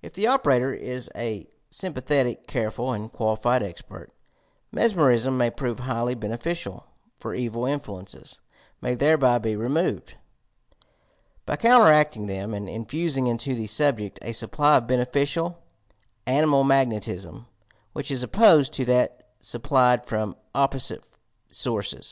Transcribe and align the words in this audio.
If 0.00 0.12
the 0.12 0.28
operator 0.28 0.72
is 0.72 1.10
a 1.16 1.48
sympathetic, 1.70 2.46
careful, 2.46 2.92
and 2.92 3.12
quali 3.12 3.34
fied 3.36 3.64
expert, 3.64 4.12
mesmerism 4.70 5.36
may 5.36 5.50
prove 5.50 5.80
highly 5.80 6.14
beneficial, 6.14 6.86
for 7.16 7.34
evil 7.34 7.66
influences 7.66 8.40
may 8.80 8.94
thereby 8.94 9.38
be 9.38 9.56
removed, 9.56 10.14
by 11.46 11.56
counter 11.56 11.90
acting 11.90 12.28
them 12.28 12.54
and 12.54 12.68
infusing 12.68 13.26
into 13.26 13.56
the 13.56 13.66
subject 13.66 14.20
a 14.22 14.30
supply 14.30 14.76
of 14.76 14.86
beneficial 14.86 15.60
"animal 16.26 16.62
magnetism" 16.62 17.46
which 17.92 18.12
is 18.12 18.22
opposed 18.22 18.72
to 18.74 18.84
that 18.84 19.24
supplied 19.40 20.06
from 20.06 20.36
opposite 20.54 21.08
sources. 21.48 22.08